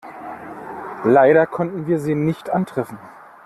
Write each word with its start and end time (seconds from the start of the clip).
Leider 1.03 1.45
konnten 1.45 1.85
wir 1.85 1.99
Sie 1.99 2.15
nicht 2.15 2.49
antreffen. 2.49 2.97